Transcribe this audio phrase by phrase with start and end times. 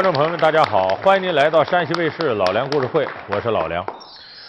[0.00, 0.98] 观众朋友们，大家好！
[1.02, 3.84] 欢迎您来到山西卫视老梁故事会，我是老梁。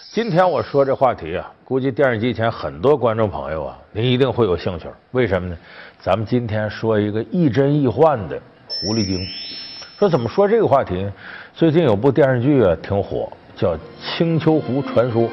[0.09, 4.87] 今天我说这话题啊，估计电视机前很多观众朋友啊，您一定会有兴趣。
[5.11, 5.57] 为什么呢？
[5.99, 9.27] 咱们今天说一个亦真亦幻的狐狸精。
[9.99, 11.11] 说怎么说这个话题呢？
[11.53, 15.23] 最近有部电视剧啊挺火，叫《青丘狐传说》。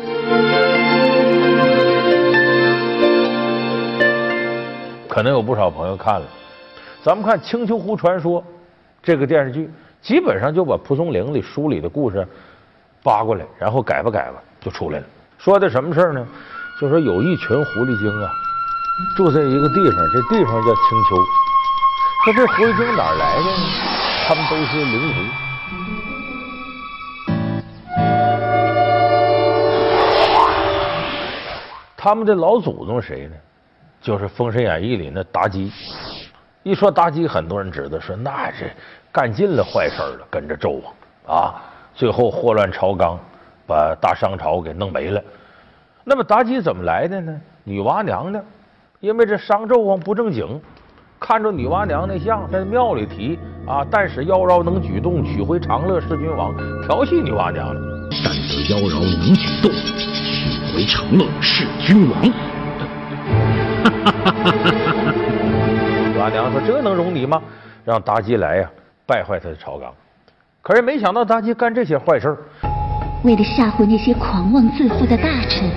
[5.09, 6.27] 可能有不少朋友看了。
[7.05, 8.43] 咱们看《青丘狐传说》
[9.01, 9.71] 这个电视剧，
[10.01, 12.27] 基本上就把蒲松龄的书里的故事
[13.03, 15.07] 扒过来，然后改吧改吧就出来了。
[15.39, 16.27] 说的什么事儿呢？
[16.81, 18.31] 就说有一群狐狸精啊，
[19.17, 21.17] 住在一个地方，这地方叫青丘。
[22.25, 23.51] 说这狐狸精哪儿来的呢？
[24.29, 25.21] 他们都是灵狐。
[31.97, 33.35] 他们的老祖宗谁呢？
[34.01, 35.73] 就是《封神演义》里那妲己。
[36.63, 38.73] 一说妲己，很多人知道，说那是
[39.13, 40.93] 干尽了坏事了，跟着纣王
[41.37, 41.55] 啊，
[41.95, 43.19] 最后祸乱朝纲，
[43.67, 45.23] 把大商朝给弄没了。
[46.05, 47.41] 那么妲己怎么来的呢？
[47.65, 48.45] 女娲娘娘，
[49.01, 50.61] 因为这商纣王不正经，
[51.19, 56.55] 看着女娲娘娘像在庙里提啊，但使妖娆能举动，取回长乐是君王，
[56.87, 57.75] 调戏女娲娘娘。
[58.25, 62.23] 但使妖娆能举动，取回长乐是君王。
[66.13, 67.43] 女娲娘说：“这能容你吗？
[67.85, 68.71] 让妲己来呀，
[69.09, 69.91] 败坏他的朝纲。
[70.61, 72.37] 可是没想到妲己干这些坏事
[73.25, 75.69] 为了吓唬那些狂妄自负的大臣，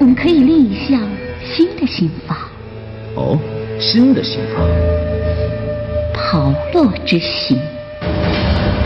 [0.00, 1.00] 我们可以立一项
[1.40, 2.36] 新的刑罚。
[3.14, 3.38] 哦，
[3.78, 4.60] 新的刑罚？
[6.12, 7.56] 炮烙之刑。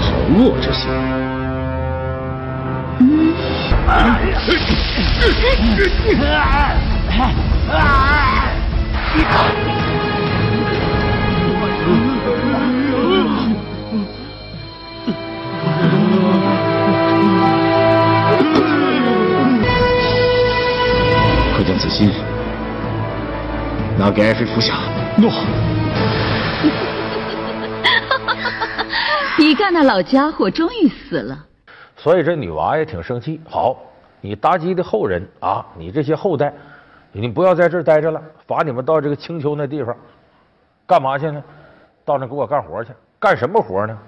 [0.00, 0.90] 炮烙之刑。
[3.00, 3.32] 嗯。
[21.98, 22.12] 心
[23.98, 24.74] 拿给爱妃服下。
[25.16, 25.32] 诺。
[29.36, 31.44] 你干那老家伙终于死了。
[31.96, 33.40] 所以这女娃也挺生气。
[33.50, 33.76] 好，
[34.20, 36.54] 你妲己的后人啊，你这些后代。
[37.10, 39.96] 你不要在这儿待着了，罚你们到这个青丘那地方，
[40.86, 41.42] 干嘛去呢？
[42.04, 42.92] 到那给我干活去。
[43.18, 43.98] 干什么活呢？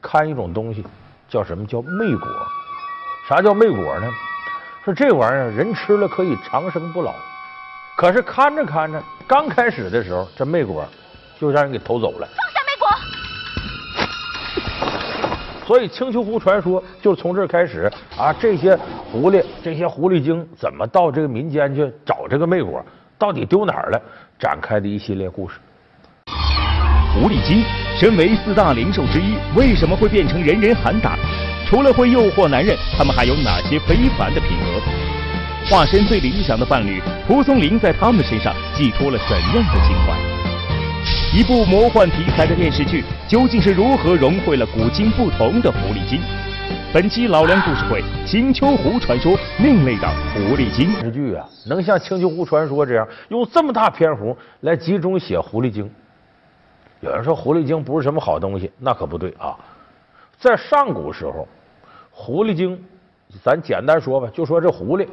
[0.00, 0.84] 看一种东西，
[1.28, 2.28] 叫什么叫魅果？
[3.28, 4.06] 啥叫魅果呢？
[4.84, 7.14] 说这玩意儿人吃了可以长生不老。
[7.96, 10.86] 可是看着看着，刚开始的时候，这魅果
[11.38, 12.28] 就让人给偷走了。
[12.36, 12.88] 放下魅果。
[15.66, 18.78] 所以青丘狐传说就从这儿开始啊，这些。
[19.12, 22.80] 狐狸，这些狐狸精怎么到这个民间去找这个魅果？
[23.18, 24.00] 到底丢哪儿了？
[24.38, 25.58] 展开的一系列故事。
[27.12, 27.64] 狐狸精
[27.98, 31.18] 身为四大灵兽之一，为什么会变成人人喊打？
[31.70, 35.70] 除了会诱惑男人，他们还有哪些非凡的品格？
[35.70, 40.18] 化身最理想的伴侣，蒲松龄在他们身上寄托了怎样的情怀？
[41.32, 46.20] 一部魔幻题材的电视剧，究竟是如何融汇了古今不同的狐狸精？
[46.92, 55.88] 本期老梁故事会《青丘狐传说》另类的狐狸精电视剧啊，能像《青丘狐传说》这样用这么大篇幅来集中写狐狸精？
[56.98, 59.54] 有人说狐狸精不是什么好东西，那可不对啊！
[60.36, 61.46] 在上古时候，
[62.10, 62.78] 狐狸精，
[63.42, 65.06] 咱简单说吧，就说这狐狸，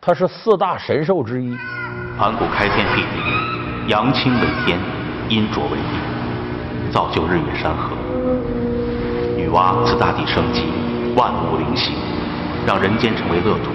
[0.00, 1.56] 它是四大神兽之一。
[2.18, 4.78] 盘古开天辟地，阳清为天，
[5.28, 7.96] 阴浊为地，造就日月山河。
[9.36, 10.64] 女娲自大地生机。
[11.16, 11.94] 万物灵性，
[12.64, 13.70] 让人间成为乐土。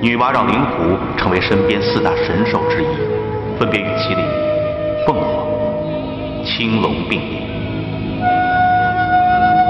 [0.00, 2.86] 女娲让灵狐成为身边四大神兽之一，
[3.58, 4.24] 分别与麒麟、
[5.04, 7.57] 凤凰、青龙并列。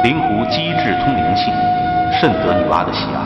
[0.05, 1.53] 灵狐机智通灵性，
[2.21, 3.21] 甚得女娲的喜爱。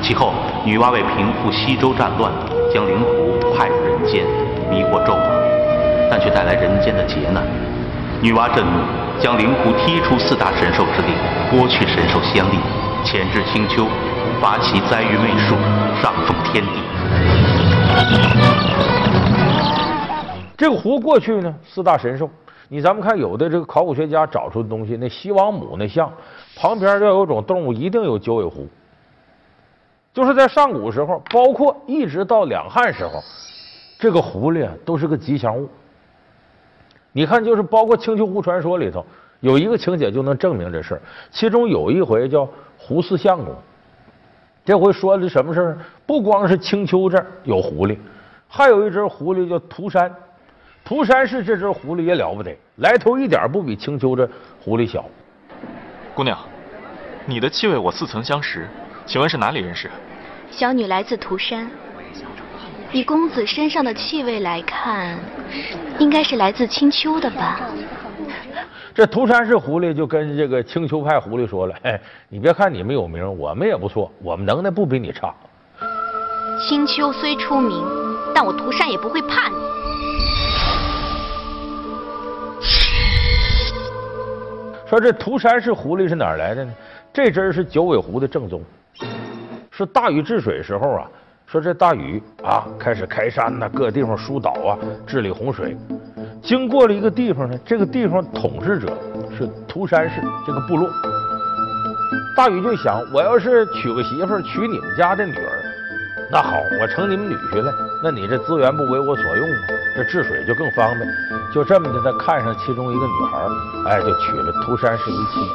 [0.00, 0.32] 其后，
[0.64, 2.32] 女娲为平复西周战乱，
[2.72, 4.24] 将灵狐派入人间，
[4.70, 5.22] 迷惑纣王，
[6.10, 7.42] 但却带来人间的劫难。
[8.22, 8.70] 女娲震怒。
[9.20, 11.12] 将灵狐踢出四大神兽之地，
[11.52, 12.56] 剥去神兽仙力，
[13.04, 13.86] 潜至青丘，
[14.40, 15.54] 罚其栽于媚术，
[16.00, 16.80] 上奉天地。
[20.56, 22.30] 这个狐过去呢，四大神兽，
[22.72, 26.08] 你咱们看有的这个考古学家找出的东西，那西王母那像
[26.54, 28.68] 旁边要有种动物，一定有九尾狐。
[30.14, 33.20] 就是在上古时候，包括一直到两汉时候，
[33.98, 35.68] 这个狐狸都是个吉祥物。
[37.10, 39.04] 你看，就是包括《青丘狐传说》里头
[39.40, 41.02] 有一个情节就能证明这事儿。
[41.32, 43.52] 其中有一回叫狐四相公，
[44.64, 45.78] 这回说的什么事儿？
[46.06, 47.98] 不光是青丘这儿有狐狸，
[48.46, 50.14] 还有一只狐狸叫涂山。
[50.84, 54.28] 涂山氏这只狐狸也了不得，来头一点不比青丘这
[54.60, 55.04] 狐狸小。
[56.14, 56.36] 姑娘，
[57.26, 58.68] 你的气味我似曾相识，
[59.06, 59.90] 请问是哪里人士？
[60.50, 61.70] 小女来自涂山。
[62.92, 65.16] 以公子身上的气味来看，
[66.00, 67.60] 应该是来自青丘的吧？
[68.92, 75.32] 这涂山氏狐狸就跟这个青丘派狐狸说了：“哎，你别看你们有名，我们也不错，我们能耐不比你差。
[76.68, 77.80] 青丘虽出名，
[78.34, 79.54] 但我涂山也不会怕你。”
[84.90, 86.72] 说这涂山氏狐狸是哪儿来的呢？
[87.12, 88.60] 这只是九尾狐的正宗，
[89.70, 91.08] 是大禹治水时候啊。
[91.46, 95.76] 说这大禹啊，开始开山呐，各地方疏导啊，治理洪水。
[96.42, 98.98] 经过了一个地方呢，这个地方统治者
[99.38, 100.90] 是涂山氏这个部落。
[102.36, 105.62] 大禹就想，我要是娶个媳妇儿娶你们家的女儿，
[106.32, 107.74] 那好，我成你们女婿了，
[108.04, 109.56] 那你这资源不为我所用吗？
[109.96, 111.00] 这治水就更方便。
[111.52, 113.48] 就这么的，他看上其中一个女孩，
[113.90, 115.50] 哎，就娶了涂山氏为妻。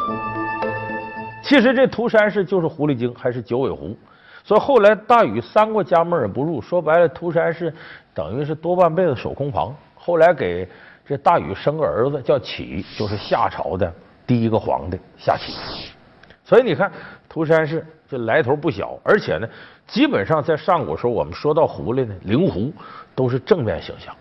[1.41, 3.97] 其实这涂山氏就是狐狸精，还是九尾狐。
[4.43, 7.73] 所以后来大禹三过家门而不入，说白了，涂山氏
[8.13, 9.73] 等于是多半辈子守空房。
[9.95, 10.67] 后来给
[11.05, 13.89] 这大禹生个儿子叫启，就是夏朝的
[14.27, 15.53] 第一个皇帝夏启。
[16.43, 16.91] 所以你看，
[17.29, 19.47] 涂山氏这来头不小，而且呢，
[19.87, 22.73] 基本上在上古时候，我们说到狐狸呢，灵狐
[23.13, 24.13] 都是正面形象。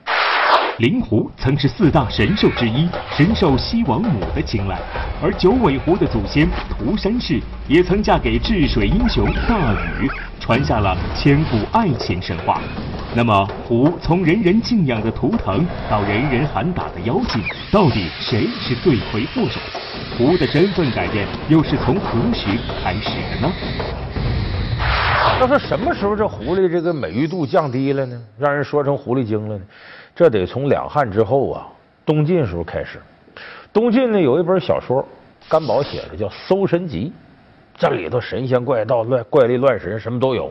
[0.79, 4.79] 灵狐曾是四大神兽之一，深受西王母的青睐。
[5.23, 12.61] 而九尾狐的祖先涂山氏也曾嫁给治水英雄大禹，传下了千古爱情神话。
[13.15, 17.41] 那么，狐从人人敬仰的图腾到人人喊打的妖精，
[17.71, 19.61] 到底谁是罪魁祸首？
[20.19, 22.47] 狐的身份改变又是从何时
[22.83, 23.53] 开始的呢？
[25.41, 28.19] 要说什么时候这狐狸这个美誉度降低了呢？
[28.39, 29.65] 让人说成狐狸精了呢？
[30.15, 31.67] 这得从两汉之后啊，
[32.07, 33.01] 东晋时候开始。
[33.73, 35.07] 东晋呢有一本小说，
[35.49, 37.13] 甘宝写的叫《搜神集》，
[37.79, 40.47] 这里头神仙怪道、乱怪力乱神什么都有。《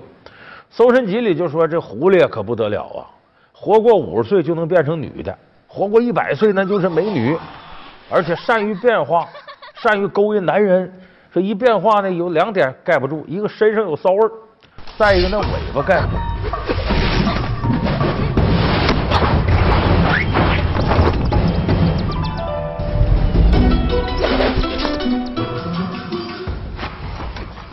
[0.70, 3.08] 搜神集》里就说这狐狸可不得了啊，
[3.54, 5.36] 活过五十岁就能变成女的，
[5.66, 7.36] 活过一百岁那就是美女，
[8.12, 9.28] 而且善于变化，
[9.76, 10.92] 善于勾引男人。
[11.34, 14.32] 这一变化呢，有两点盖不住：一个身上有骚味儿，
[14.98, 16.02] 再一个那尾巴盖。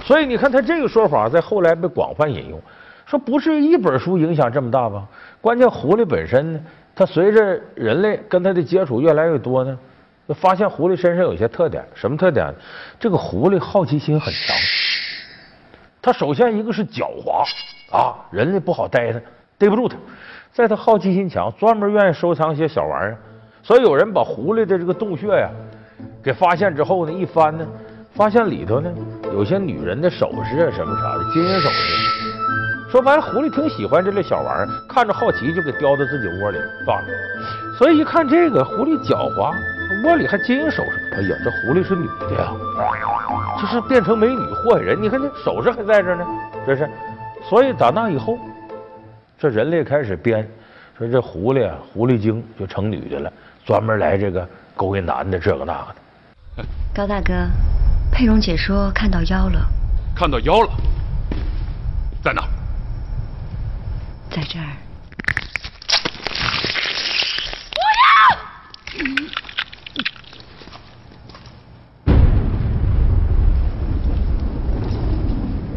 [0.04, 2.60] 所以你看，他这个说法在后来被广泛引用，
[3.06, 5.06] 说不是一本书影响这么大吧？
[5.40, 6.60] 关键狐狸本身呢，
[6.96, 9.78] 它随着人类跟它的接触越来越多呢，
[10.26, 11.84] 就发现狐狸身上有些特点。
[11.94, 12.52] 什么特点？
[12.98, 14.56] 这个狐狸好奇心很强。
[16.02, 17.44] 它首先一个是狡猾
[17.90, 19.20] 啊，人类不好待它，
[19.58, 19.96] 逮不住它。
[20.52, 23.18] 在它好奇心强，专门愿意收藏一些小玩意儿。
[23.62, 25.48] 所以有人把狐狸的这个洞穴呀
[26.22, 27.66] 给发现之后呢，一翻呢。
[28.12, 28.92] 发现里头呢
[29.32, 37.12] 有些女人的首饰啊什么啥的金银首饰，说白了狐狸挺喜欢这类小玩意儿，看着好奇就给叼到自己窝里放着。
[37.78, 39.54] 所以一看这个狐狸狡猾，
[40.04, 42.52] 窝里还金银首饰，哎呀，这狐狸是女的呀，
[43.60, 45.00] 这是变成美女祸害人。
[45.00, 46.26] 你看这首饰还在这呢，
[46.66, 46.88] 这是。
[47.48, 48.38] 所以打那以后，
[49.38, 50.48] 这人类开始编，
[50.96, 53.32] 说这狐狸啊，狐狸精就成女的了，
[53.64, 56.68] 专门来这个勾引男的这个那个的。
[56.94, 57.32] 高大哥。
[58.12, 59.60] 佩蓉姐说看到妖了，
[60.14, 60.70] 看到妖了，
[62.22, 62.42] 在哪？
[64.30, 64.66] 在这儿。
[67.72, 68.36] 不要！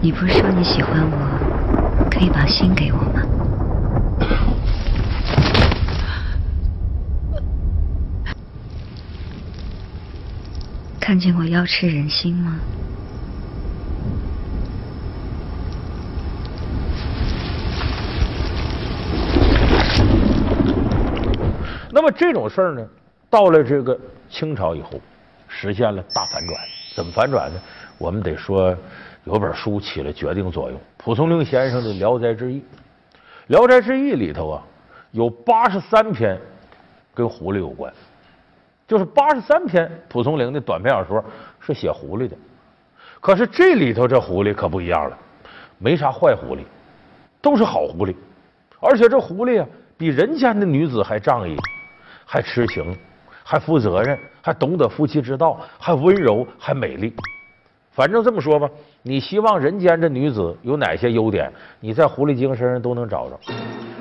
[0.03, 1.29] 你不是说你喜欢我，
[2.11, 3.23] 可以把心给我吗？
[10.99, 12.59] 看见过妖吃人心吗？
[21.93, 22.85] 那么这种事儿呢，
[23.29, 23.97] 到了这个
[24.29, 24.99] 清朝以后，
[25.47, 26.59] 实现了大反转。
[26.93, 27.59] 怎么反转呢？
[27.97, 28.75] 我们得说
[29.23, 30.79] 有本书起了决定作用。
[30.97, 32.57] 蒲松龄先生的《聊斋志异》，
[33.47, 34.63] 《聊斋志异》里头啊，
[35.11, 36.39] 有八十三篇
[37.13, 37.91] 跟狐狸有关。
[38.85, 41.23] 就是八十三篇蒲松龄的短篇小说
[41.61, 42.35] 是写狐狸的，
[43.21, 45.17] 可是这里头这狐狸可不一样了，
[45.77, 46.59] 没啥坏狐狸，
[47.41, 48.13] 都是好狐狸，
[48.81, 51.55] 而且这狐狸啊比人间的女子还仗义，
[52.25, 52.95] 还痴情，
[53.41, 57.15] 还负责任，还懂得夫妻之道，还温柔，还美丽。
[57.93, 58.69] 反正这么说吧，
[59.03, 63.39] 你希望人间这女子有哪些优点，你在狐狸精身上都能找着。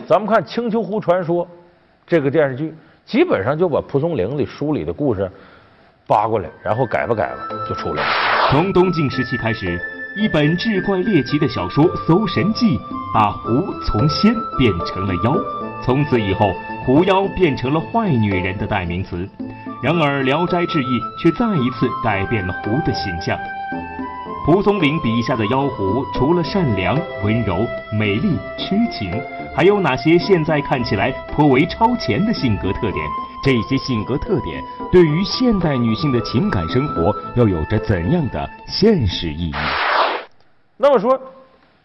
[0.07, 1.45] 咱们看《青丘狐传说》
[2.07, 2.75] 这个电视剧。
[3.05, 5.29] 基本上就把蒲松龄的书里的故事
[6.07, 8.09] 扒过来，然后改吧改吧就出来了。
[8.53, 9.77] 从东晋时期开始，
[10.17, 12.79] 一本志怪猎奇的小说《搜神记》
[13.13, 15.37] 把狐从仙变成了妖，
[15.85, 16.53] 从此以后，
[16.87, 19.29] 狐妖变成了坏女人的代名词。
[19.83, 20.87] 然而，《聊斋志异》
[21.21, 23.37] 却再一次改变了狐的形象。
[24.45, 29.23] 蒲松龄笔下的妖狐，除了善良、温柔、美丽、痴情，
[29.55, 32.97] 还有哪些现在看起来颇为超前的性格特点？
[33.45, 34.63] 这些性格特点
[34.93, 39.55] 对于现代女性的情感生活又有着怎样的现实意义？
[40.77, 41.21] 那么说，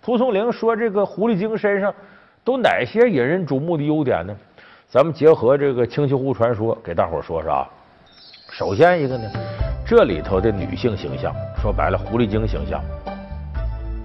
[0.01, 1.93] 蒲松龄说这个狐狸精身上
[2.43, 4.35] 都哪些引人瞩目的优点呢？
[4.87, 7.67] 咱们结合这个青丘狐传说，给大伙说说啊。
[8.51, 9.56] 首先一个呢。
[9.87, 12.81] 这里头的女性形象，说白了，狐狸精形象，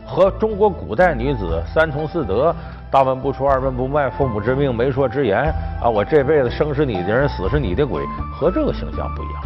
[0.07, 2.55] 和中国古代女子三从四德、
[2.89, 8.01] 大门不出二门不迈、父母之命、媒妁之言啊，我这辈子生是你的人，死是你的鬼，
[8.33, 9.43] 和这个形象不一样。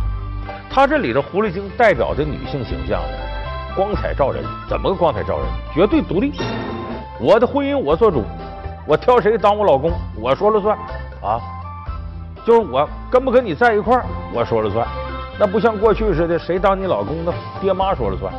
[0.68, 3.00] 他这里的狐狸精代表的女性形象，
[3.74, 4.44] 光彩照人。
[4.68, 5.46] 怎么个光彩照人？
[5.72, 6.34] 绝对独立，
[7.18, 8.22] 我的婚姻我做主，
[8.86, 9.90] 我挑谁当我老公
[10.20, 10.76] 我说了算
[11.22, 11.40] 啊，
[12.44, 14.86] 就是我跟不跟你在一块儿我说了算。
[15.38, 18.32] 那不像过去似的，谁当你老公，那爹妈说了算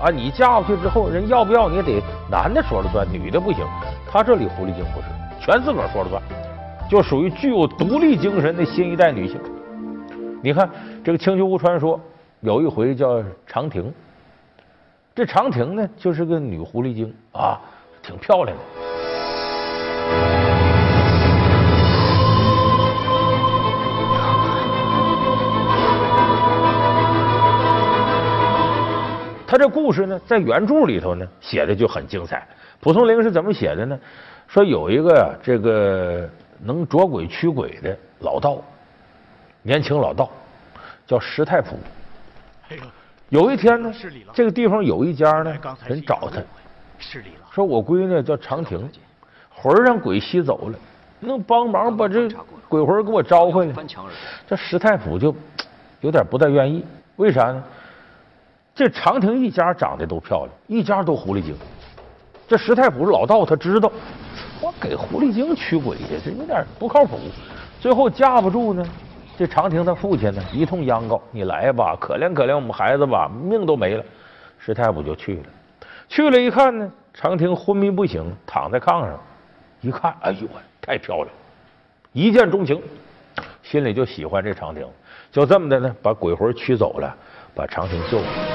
[0.00, 0.10] 啊！
[0.10, 3.64] 你嫁过去之后，人要不要你得男的说了算，女的不行。
[4.10, 5.06] 他这里狐狸精不是，
[5.40, 6.20] 全自个儿说了算，
[6.90, 9.40] 就属于具有独立精神的新一代女性。
[10.42, 10.68] 你看
[11.04, 12.00] 这个青丘狐传说，
[12.40, 13.94] 有一回叫长亭，
[15.14, 17.56] 这长亭呢就是个女狐狸精啊，
[18.02, 18.91] 挺漂亮的。
[29.52, 32.48] 他这故事呢，在原著里头呢写的就很精彩。
[32.80, 33.98] 蒲松龄是怎么写的呢？
[34.48, 36.26] 说有一个这个
[36.58, 38.62] 能捉鬼驱鬼的老道，
[39.60, 40.30] 年轻老道
[41.06, 41.74] 叫石太仆。
[43.28, 43.92] 有一天呢，
[44.32, 45.54] 这个地方有一家呢
[45.86, 46.40] 人找他，
[47.50, 48.88] 说我闺女叫长亭，
[49.50, 50.78] 魂让鬼吸走了，
[51.20, 52.26] 能帮忙把这
[52.70, 53.74] 鬼魂给我招回来？
[54.48, 55.36] 这石太仆就
[56.00, 56.82] 有点不太愿意，
[57.16, 57.62] 为啥呢？
[58.74, 61.54] 这长亭一家长得都漂亮，一家都狐狸精。
[62.48, 63.90] 这石太仆老道他知道，
[64.60, 67.18] 我给狐狸精驱鬼去，这有点不靠谱。
[67.80, 68.86] 最后架不住呢，
[69.36, 74.04] 这长亭他父亲呢一通央告：“你来吧，可怜可怜我们孩子吧，命都没了。”
[74.58, 75.44] 石太仆就去了，
[76.08, 79.18] 去了一看呢，长亭昏迷不醒，躺在炕上，
[79.80, 80.46] 一看，哎呦，
[80.80, 81.28] 太漂亮，
[82.12, 82.80] 一见钟情，
[83.62, 84.86] 心里就喜欢这长亭，
[85.30, 87.14] 就这么的呢，把鬼魂驱走了，
[87.54, 88.51] 把长亭救了。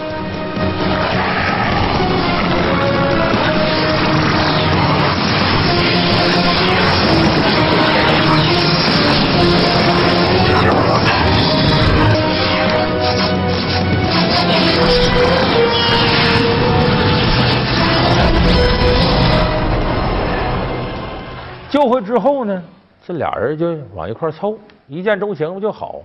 [21.70, 22.64] 救回之后呢，
[23.06, 26.02] 这俩人就往一块凑，一见钟情不就好？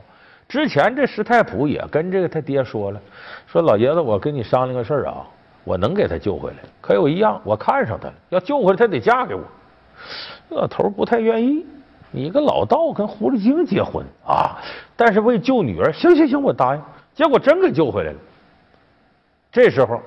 [0.52, 3.00] 之前这石太普也跟这个他爹说了，
[3.46, 5.26] 说老爷子，我跟你商量个事儿啊，
[5.64, 9.40] 我能给他救回来，可有一样，我看上他了，要救回来他得嫁给我。
[10.50, 11.64] 老头不太愿意，
[12.10, 14.60] 你个老道跟狐狸精结婚啊？
[14.94, 16.82] 但是为救女儿，行行行，我答应。
[17.14, 18.18] 结果真给救回来了。
[19.50, 20.02] 这时候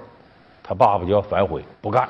[0.61, 2.07] 他爸爸就要反悔，不干。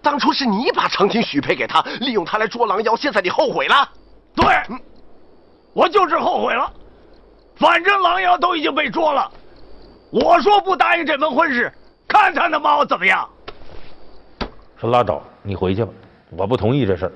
[0.00, 3.88] 当初是你把长亭许配给他，利用他来捉狼妖，现在你后悔了？
[4.36, 4.46] 对，
[5.72, 6.72] 我就是后悔了。
[7.56, 9.30] 反正狼妖都已经被捉了，
[10.10, 11.72] 我说不答应这门婚事，
[12.08, 13.28] 看他能把我怎么样？
[14.76, 15.92] 说拉倒，你回去吧，
[16.30, 17.12] 我不同意这事儿。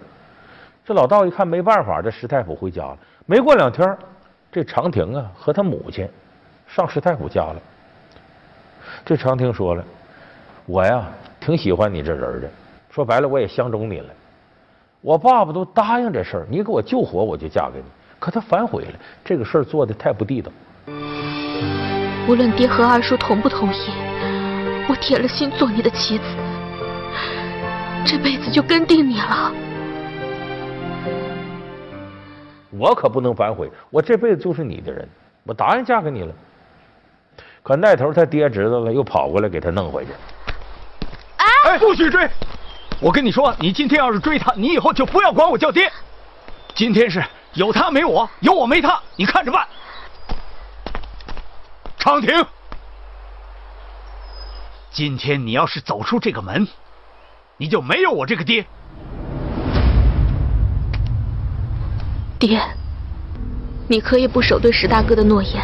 [0.84, 2.98] 这老道一看没办法，这石太仆回家了。
[3.24, 3.98] 没过两天，
[4.52, 6.08] 这长亭啊和他母亲
[6.68, 7.56] 上石太仆家了。
[9.04, 9.84] 这长亭说了
[10.64, 11.04] ：“我呀
[11.40, 12.48] 挺喜欢你这人的，
[12.88, 14.08] 说白了我也相中你了。
[15.00, 17.84] 我爸爸都答应这事儿，你给我救活我就嫁给你。”
[18.26, 20.50] 可他反悔了，这个事儿做的太不地道。
[22.26, 23.92] 无论爹和二叔同不同意，
[24.88, 26.24] 我铁了心做你的妻子，
[28.04, 29.52] 这辈子就跟定你了。
[32.72, 35.08] 我可不能反悔，我这辈子就是你的人，
[35.44, 36.34] 我答应嫁给你了。
[37.62, 40.10] 可那头他爹知道了，又跑过来给他弄回去。
[41.36, 42.28] 哎，不许追！
[43.00, 45.88] 我跟你说，你今天要是追他，你以后就不要管我叫爹。
[46.74, 47.22] 今天是。
[47.56, 49.66] 有他没我，有我没他，你看着办。
[51.96, 52.44] 长亭，
[54.90, 56.68] 今天你要是走出这个门，
[57.56, 58.66] 你就没有我这个爹。
[62.38, 62.60] 爹，
[63.88, 65.62] 你可以不守对石大哥的诺言，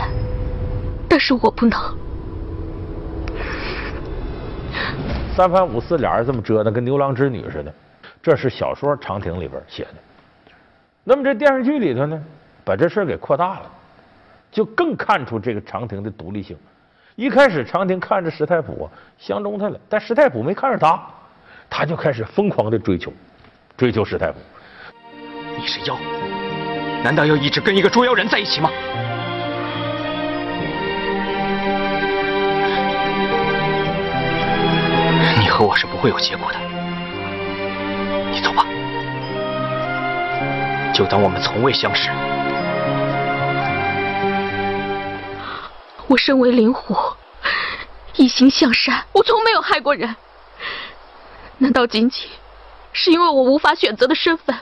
[1.10, 1.78] 但是我不能。
[5.36, 7.74] 三番五次，俩人这么折腾，跟牛郎织女似的。
[8.22, 9.94] 这是小说《长亭》里边写的。
[11.04, 12.22] 那么这电视剧里头呢，
[12.64, 13.70] 把这事给扩大了，
[14.52, 16.56] 就更看出这个长亭的独立性。
[17.16, 21.02] 一开始，长亭看着石太普相中他了，但石太普没看上他，
[21.68, 23.12] 他就开始疯狂的追求，
[23.76, 24.38] 追求石太普。
[25.58, 25.98] 你是妖，
[27.02, 28.70] 难道要一直跟一个捉妖人在一起吗？
[35.40, 36.58] 你和我是不会有结果的，
[41.02, 42.10] 就当我们从未相识。
[46.06, 46.94] 我身为灵狐，
[48.14, 50.14] 一心向善，我从没有害过人。
[51.58, 52.30] 难道仅仅
[52.92, 54.56] 是因为我无法选择的身份，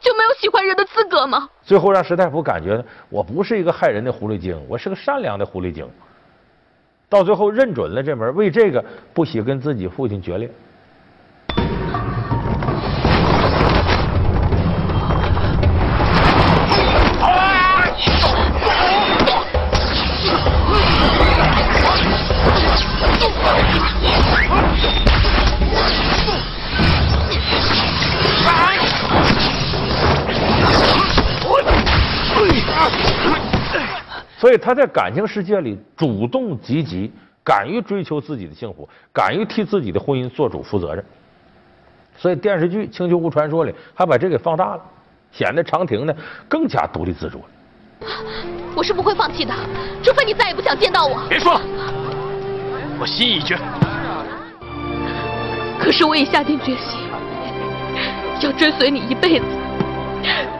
[0.00, 1.46] 就没有喜欢人的资格吗？
[1.62, 5.86] 最后让石太夫感觉我不是一个害人的狐狸精，我是个善良的狐狸精。
[7.06, 8.82] 到最后认准了这门，为这个
[9.12, 10.50] 不惜跟自己父亲决裂。
[34.42, 37.08] 所以他在感情世界里主动积极，
[37.44, 41.04] 敢于追求自己的幸福，敢于替自己的婚姻做主负责任。
[42.18, 44.82] 所以电视剧《青丘狐传说》里还把这给放大了，
[45.30, 46.12] 显得长亭呢
[46.48, 47.44] 更加独立自主了。
[48.74, 49.54] 我是不会放弃的，
[50.02, 51.24] 除非你再也不想见到我。
[51.28, 51.60] 别说了，
[52.98, 53.56] 我心意已决。
[55.78, 56.98] 可是我已下定决心，
[58.40, 59.46] 要追随你一辈子，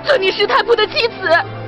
[0.04, 1.61] 做你石太仆的妻子。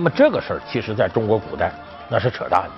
[0.00, 1.70] 那么这个事儿，其实在中国古代
[2.08, 2.70] 那是扯淡的。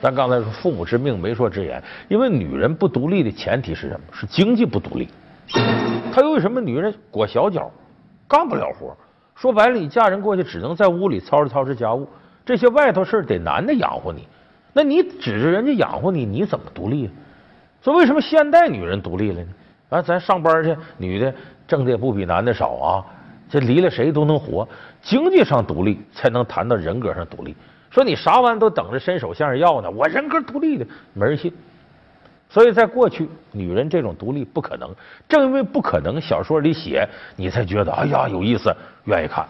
[0.00, 4.00] 咱刚才说父母之命，媒妁之言，因为女人不独立的前提是什么？
[4.10, 5.06] 是经济不独立。
[6.10, 7.70] 她为什么女人裹小脚，
[8.26, 8.96] 干不了活？
[9.34, 12.08] 说白了，你嫁人过去，只能在屋里操持操持家务，
[12.46, 14.26] 这些外头事得男的养活你。
[14.72, 17.10] 那你指着人家养活你，你怎么独立？
[17.82, 19.48] 所以为什么现代女人独立了呢？
[19.90, 21.34] 啊，咱上班去，女的
[21.68, 23.04] 挣的也不比男的少啊。
[23.50, 24.66] 这离了谁都能活，
[25.02, 27.54] 经济上独立才能谈到人格上独立。
[27.90, 29.90] 说你啥玩意都等着伸手向人要呢？
[29.90, 31.52] 我人格独立的没人信。
[32.48, 34.88] 所以在过去，女人这种独立不可能。
[35.28, 38.72] 正因为不可能，小说里写你才觉得哎呀有意思，
[39.04, 39.44] 愿意看。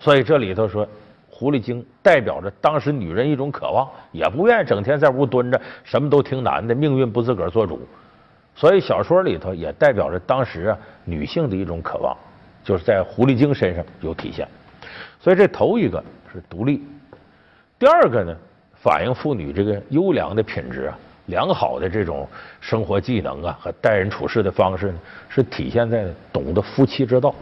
[0.00, 0.86] 所以这里头说，
[1.28, 7.80] 狐狸精代表着当时女人一种渴望，也不愿意整天在屋蹲着，什么都听男的，命运不自个儿做主。
[8.54, 12.16] 所以小说里头也代表着当时啊女性的一种渴望。
[12.64, 14.46] 就是在狐狸精身上有体现，
[15.20, 16.82] 所以这头一个是独立，
[17.78, 18.36] 第二个呢，
[18.74, 22.28] 反映妇女这个优良的品质啊，良好的这种
[22.60, 24.98] 生活技能啊和待人处事的方式呢，
[25.28, 27.34] 是体现在懂得夫妻之道。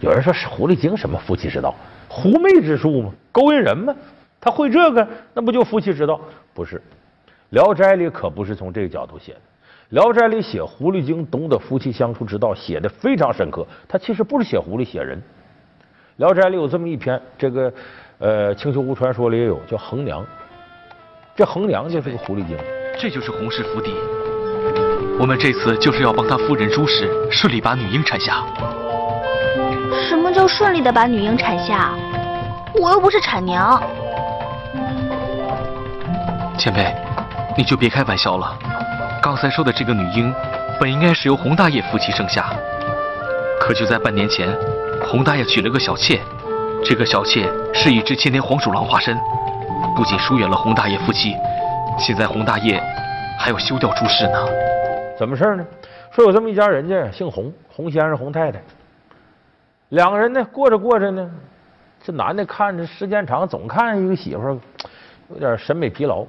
[0.00, 1.74] 有人说是狐狸精什么夫妻之道？
[2.08, 3.12] 狐媚之术吗？
[3.30, 3.94] 勾引人吗？
[4.40, 6.20] 他会这个，那不就夫妻之道？
[6.52, 6.76] 不是，
[7.50, 9.38] 《聊斋》里可不是从这个角度写的。
[9.92, 13.66] 《聊斋》里写狐狸精懂得夫妻相处之道，写的非常深刻。
[13.86, 15.18] 他其实不是写狐狸，写人。
[16.16, 17.70] 《聊斋》里有这么一篇，这个
[18.18, 20.24] 呃《青丘狐传说》里也有，叫衡娘。
[21.36, 22.56] 这衡娘就是个狐狸精。
[22.98, 23.94] 这就是洪氏府邸。
[25.20, 28.42] 我们这次就是要帮他夫人朱氏顺利把女婴产下。
[30.08, 31.94] 什么叫顺利的把女婴产下？
[32.80, 33.78] 我又不是产娘。
[36.56, 36.94] 前辈，
[37.58, 38.58] 你就别开玩笑了。
[39.22, 40.34] 刚才说的这个女婴，
[40.80, 42.52] 本应该是由洪大爷夫妻生下，
[43.60, 44.52] 可就在半年前，
[45.00, 46.20] 洪大爷娶了个小妾，
[46.84, 49.16] 这个小妾是一只千年黄鼠狼化身，
[49.94, 51.36] 不仅疏远了洪大爷夫妻，
[51.96, 52.82] 现在洪大爷
[53.38, 54.44] 还要休掉朱氏呢。
[55.16, 55.64] 怎么事呢？
[56.10, 58.60] 说有这么一家人家，姓洪，洪先生、洪太太，
[59.90, 61.30] 两个人呢过着过着呢，
[62.02, 64.58] 这男的看着时间长，总看一个媳妇儿
[65.28, 66.26] 有点审美疲劳。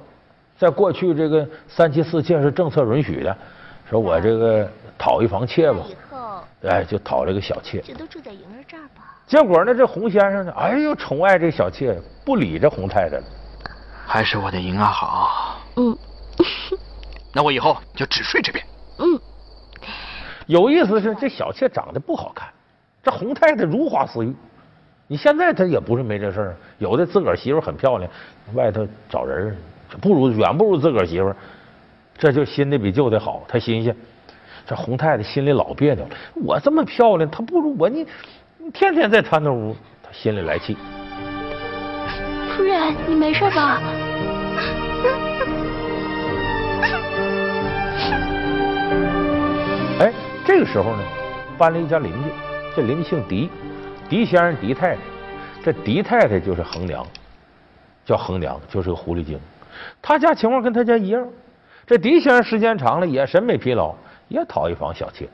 [0.58, 3.36] 在过去，这个三妻四妾是政策允许的，
[3.90, 5.80] 说我这个讨一房妾吧，
[6.62, 7.80] 哎，就讨了个小妾。
[7.80, 9.16] 这都住在莹儿这儿吧。
[9.26, 13.24] 结果呢，这洪先生呢，哎呦，宠爱这小妾，不理这洪太太了。
[14.06, 15.58] 还是我的莹儿好。
[15.76, 15.96] 嗯。
[17.32, 18.64] 那我以后就只睡这边。
[18.98, 19.20] 嗯。
[20.46, 22.48] 有意思是这小妾长得不好看，
[23.02, 24.34] 这洪太太如花似玉。
[25.06, 28.10] 你现在她也不是没这事儿，有的自个儿媳妇很漂亮，
[28.54, 29.56] 外头找人
[30.00, 31.34] 不如远不如自个儿媳妇，
[32.16, 33.96] 这就新的比旧的好，他新鲜。
[34.66, 38.06] 这洪太太心里老别扭了，我这么漂亮，她不如我，你
[38.56, 40.74] 你天天在她那屋，她心里来气。
[42.56, 43.82] 夫人，你没事吧？
[50.00, 50.10] 哎，
[50.46, 51.02] 这个时候呢，
[51.58, 52.30] 搬了一家邻居，
[52.74, 53.50] 这邻居姓狄，
[54.08, 55.00] 狄先生、狄太太，
[55.62, 57.06] 这狄太太就是横娘，
[58.06, 59.38] 叫横娘，就是个狐狸精。
[60.00, 61.28] 他家情况跟他家一样，
[61.86, 63.94] 这狄先生时间长了也审美疲劳。
[64.28, 65.28] 也讨一房小妾，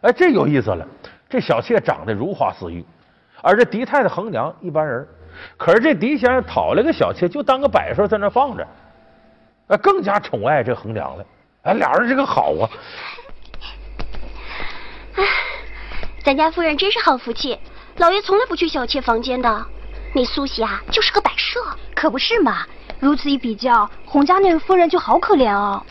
[0.00, 0.84] 哎，这有意思了。
[1.30, 2.84] 这小妾长得如花似玉，
[3.40, 5.06] 而这狄太太横娘一般人。
[5.56, 8.66] 可是这狄先生讨了个小妾，就当个摆设在那放着，
[9.68, 11.24] 哎，更加宠爱这横娘了。
[11.62, 12.68] 哎，俩人这个好啊。
[15.14, 15.24] 哎，
[16.24, 17.56] 咱家夫人真是好福气，
[17.98, 19.66] 老爷从来不去小妾房间的。
[20.14, 21.60] 那苏西啊，就是个摆设，
[21.94, 22.66] 可不是嘛？
[22.98, 25.82] 如此一比较，洪家那位夫人就好可怜哦。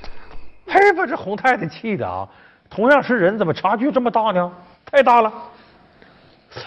[0.67, 2.27] 嘿，把这洪太太气的啊！
[2.69, 4.51] 同样是人，怎么差距这么大呢？
[4.91, 5.32] 太大了！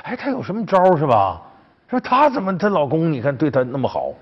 [0.04, 1.42] 哎，她有什么招是吧？
[1.90, 4.12] 说她怎么她老公你看对她那么好？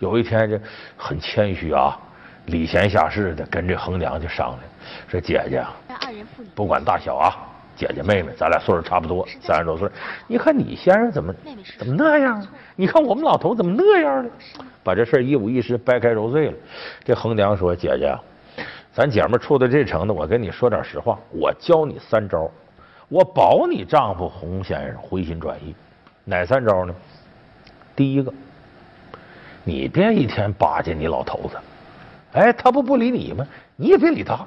[0.00, 0.60] 有一天这
[0.96, 1.96] 很谦虚啊，
[2.46, 4.60] 礼贤下士的跟这横娘就商量，
[5.06, 5.64] 说姐姐，
[6.54, 7.36] 不管大小啊，
[7.76, 9.88] 姐姐妹妹，咱俩岁数差不多，三十多岁。
[10.26, 11.32] 你看你先生怎么
[11.78, 12.44] 怎么那样？
[12.80, 14.30] 你看我们老头怎么那样呢？
[14.84, 16.54] 把这事一五一十掰开揉碎了。
[17.02, 18.16] 这横娘说：“姐姐。”
[18.94, 22.48] 咱姐们处到这程度，我跟你说点实话，我教你三招，
[23.08, 25.74] 我保你丈夫洪先生回心转意。
[26.24, 26.94] 哪三招呢？
[27.96, 28.32] 第一个，
[29.64, 31.58] 你别一天巴结你老头子，
[32.32, 33.44] 哎，他不不理你吗？
[33.74, 34.38] 你也别理他。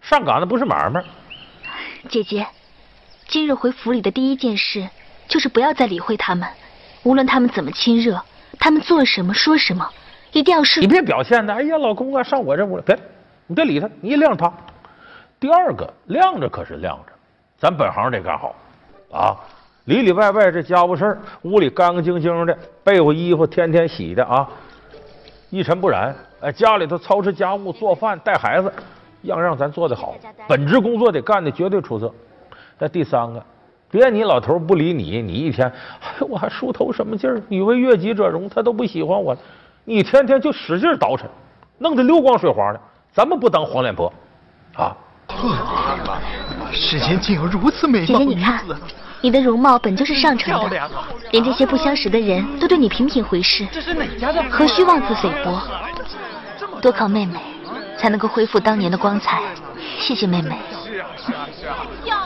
[0.00, 1.04] 上岗的不是买卖。
[2.08, 2.46] 姐姐，
[3.28, 4.88] 今日回府里的第一件事
[5.28, 6.48] 就是不要再理会他们，
[7.04, 8.20] 无论他们怎么亲热，
[8.58, 9.88] 他们做什么说什么，
[10.32, 10.80] 一定要是。
[10.80, 12.98] 你别表现的，哎呀，老公啊，上我这屋来，别。
[13.46, 14.52] 你别理他，你一晾他。
[15.38, 17.12] 第二个晾着可是晾着，
[17.58, 18.54] 咱本行得干好
[19.12, 19.36] 啊，
[19.84, 24.48] 里里外外这家务事屋里干干净净的，被窝衣服天天洗的啊，
[25.50, 26.16] 一尘不染。
[26.40, 28.72] 哎，家里头操持家务、做饭、带孩子，
[29.22, 30.14] 样样咱做的好，
[30.48, 32.12] 本职工作得干的绝对出色。
[32.78, 33.44] 那第三个，
[33.94, 37.40] 别你老头不理你，你一天，哎，我还梳头什么劲儿？
[37.48, 39.36] 女为悦己者容，他都不喜欢我，
[39.84, 41.20] 你天天就使劲倒饬，
[41.78, 42.80] 弄得溜光水滑的。
[43.12, 44.12] 咱们不当黄脸婆，
[44.74, 44.96] 啊！
[46.72, 48.64] 世间竟有如此美貌姐姐，你看，
[49.20, 50.90] 你的容貌本就是上乘的，
[51.30, 53.64] 连这些不相识的人都对你频频回视，
[54.50, 55.62] 何须妄自菲薄？
[56.82, 57.38] 多靠妹妹，
[57.96, 59.40] 才能够恢复当年的光彩。
[60.00, 60.58] 谢谢妹妹。
[60.84, 62.23] 是啊是啊是啊。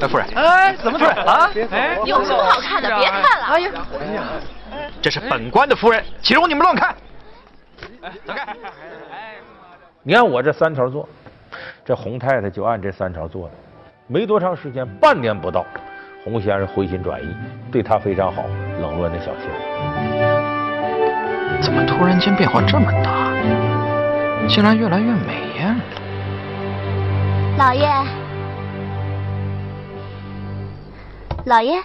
[0.00, 1.50] 哎，夫人，哎，怎么夫人啊？
[1.70, 2.88] 哎，有什么好看的？
[2.98, 3.46] 别看了。
[3.46, 4.22] 哎呀，哎呀
[5.00, 6.94] 这是本官的夫人，岂容你们乱看？
[8.02, 8.46] 哎走开。
[10.02, 11.08] 你按我这三条做，
[11.84, 13.54] 这洪太太就按这三条做的，
[14.06, 15.64] 没多长时间，半年不到，
[16.24, 17.28] 洪先生回心转意，
[17.70, 18.42] 对她非常好，
[18.80, 19.48] 冷落那小妾。
[21.60, 23.30] 怎么突然间变化这么大？
[24.48, 25.80] 竟然越来越美艳了！
[27.58, 27.88] 老爷，
[31.44, 31.82] 老爷，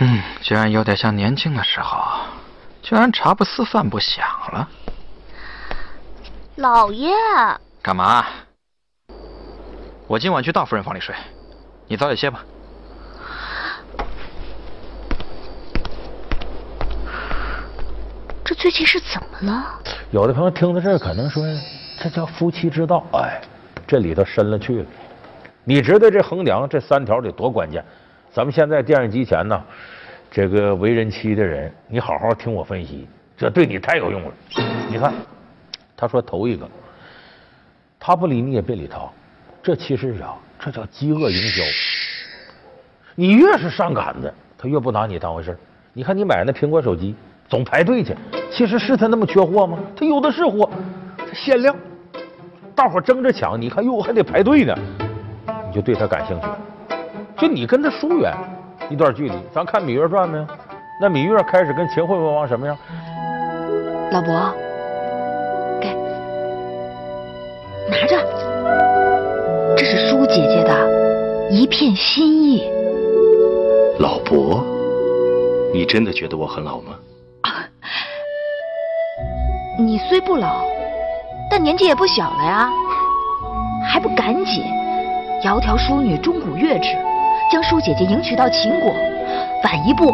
[0.00, 1.96] 嗯，居然有点像年轻的时候，
[2.82, 4.68] 居然茶不思饭不想了。
[6.56, 7.14] 老爷，
[7.80, 8.26] 干嘛？
[10.08, 11.14] 我今晚去大夫人房里睡，
[11.86, 12.44] 你早点歇吧。
[18.44, 19.80] 这最近是怎么了？
[20.10, 21.44] 有的朋友听到这儿可能说，
[22.00, 23.04] 这叫夫妻之道。
[23.12, 23.40] 哎，
[23.86, 24.86] 这里头深了去了。
[25.62, 27.84] 你知道这横梁这三条得多关键？
[28.36, 29.58] 咱们现在电视机前呢，
[30.30, 34.30] 这个为人妻的人，你好好听我分析，这对你太有用了。
[34.90, 35.10] 你看。
[35.96, 36.68] 他说：“头一个，
[37.98, 39.00] 他不理你也别理他，
[39.62, 41.62] 这其实是啥，这叫饥饿营销。
[43.14, 45.56] 你越是上杆子，他越不拿你当回事
[45.94, 47.14] 你看你买那苹果手机，
[47.48, 48.14] 总排队去，
[48.50, 49.78] 其实是他那么缺货吗？
[49.96, 50.68] 他有的是货，
[51.16, 51.74] 他限量，
[52.74, 53.58] 大伙争着抢。
[53.58, 54.78] 你看哟，还得排队呢，
[55.70, 56.58] 你就对他感兴趣了。
[57.38, 58.34] 就你跟他疏远
[58.88, 59.34] 一段距离。
[59.54, 60.46] 咱看《芈月传》没有？
[61.00, 62.76] 那芈月开始跟秦惠文王什么样？
[64.12, 64.54] 老伯。”
[65.78, 65.88] 给
[67.90, 68.16] 拿着，
[69.76, 72.66] 这是舒姐姐的一片心意。
[73.98, 74.64] 老伯，
[75.74, 76.94] 你真的觉得我很老吗？
[79.78, 80.64] 你虽不老，
[81.50, 82.70] 但年纪也不小了呀，
[83.86, 84.64] 还不不赶紧？
[85.42, 86.96] 窈窕淑女，钟鼓乐之，
[87.48, 88.90] 将舒姐姐迎娶到秦国，
[89.62, 90.12] 晚一步，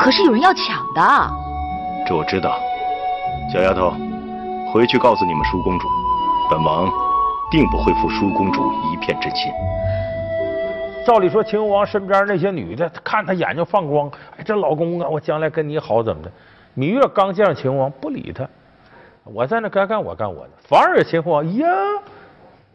[0.00, 1.30] 可是有人要抢的。
[2.06, 2.58] 这我知道。
[3.52, 3.92] 小丫头，
[4.72, 5.86] 回去告诉你们舒公主，
[6.50, 6.90] 本王
[7.50, 9.52] 定不会负舒公主一片真心。
[11.06, 16.30] 照理说，秦王王身边那些女的看他眼睛放光，哎，这老公啊，我将来跟你好怎么的？
[16.76, 18.48] 芈月刚见上秦王，不理他，
[19.24, 20.50] 我在那该干我干我的。
[20.66, 21.66] 反而秦王呀，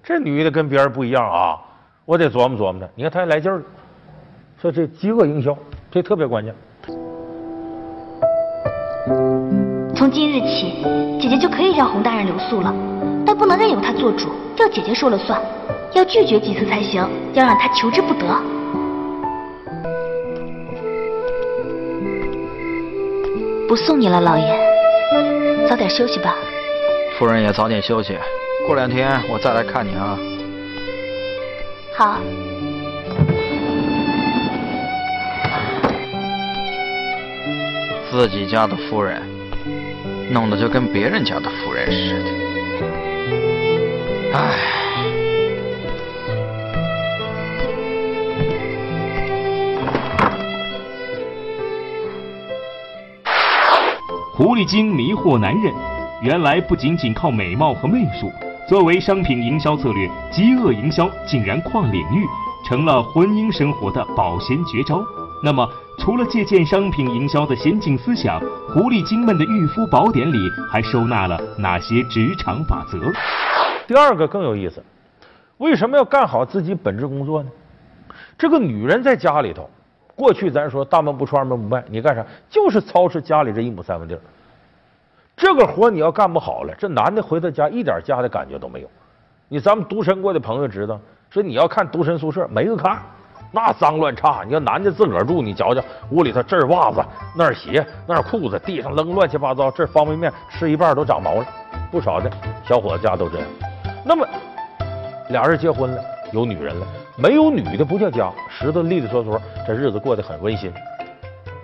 [0.04, 1.58] 这女的跟别人不一样啊，
[2.06, 2.88] 我得琢磨琢磨她。
[2.94, 3.64] 你看她还来劲儿了，
[4.66, 5.56] 说这饥饿营销，
[5.92, 6.52] 这特别关键。
[9.96, 10.84] 从今日起，
[11.22, 12.74] 姐姐就可以让洪大人留宿了，
[13.24, 15.40] 但不能任由他做主，要姐姐说了算，
[15.94, 18.26] 要拒绝几次才行，要让他求之不得。
[23.68, 26.34] 不送你了，老爷，早点休息吧。
[27.20, 28.18] 夫人也早点休息，
[28.66, 30.18] 过两天我再来看你啊。
[31.96, 32.18] 好。
[38.16, 39.22] 自己家的夫人，
[40.32, 42.30] 弄得就跟别人家的夫人似的。
[44.34, 44.40] 唉。
[54.34, 55.74] 狐狸精迷惑男人，
[56.22, 58.32] 原来不仅仅靠美貌和媚术，
[58.70, 62.26] 作为商品营销策略，饥饿营销竟然跨领域，
[62.66, 65.04] 成了婚姻生活的保鲜绝招。
[65.46, 68.40] 那么，除了借鉴商品营销的先进思想，
[68.74, 72.98] 狐狸精们的御夫宝典里还收纳了哪些职场法则？
[73.86, 74.84] 第二个更有意思，
[75.60, 77.50] 为什么要干好自己本职工作呢？
[78.40, 79.70] 这个女人在家里头，
[80.16, 82.26] 过去咱说大门不出二门不迈，你干啥？
[82.50, 84.22] 就是操持家里这一亩三分地儿。
[85.38, 88.90] 这个活你要干不好了，这男的回到家一点家的感觉都没有。
[89.50, 93.00] 你咱们独身过的朋友知道，说你要看独身宿舍没人看。
[93.52, 97.04] 那脏乱差，你要男的自个儿住，你瞧瞧，屋里头这儿袜子，
[97.36, 101.46] 那儿鞋，那儿裤子，地上扔乱七八糟，这方便面吃一半都长毛了，
[101.90, 102.30] 不少的
[102.68, 103.48] 小伙子家都这样。
[104.04, 104.28] 那么
[105.30, 106.04] 俩人结婚了，
[106.34, 106.86] 有女人了，
[107.18, 110.72] 没有女的不叫家，石头利利索索，这日子过得很温馨。